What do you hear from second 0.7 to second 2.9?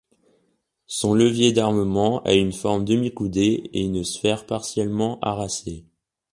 Son levier d'armement a une forme